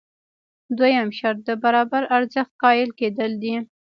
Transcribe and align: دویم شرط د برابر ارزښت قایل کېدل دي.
دویم 0.77 1.09
شرط 1.17 1.39
د 1.47 1.51
برابر 1.63 2.03
ارزښت 2.17 2.53
قایل 2.63 2.89
کېدل 2.99 3.31
دي. 3.43 3.55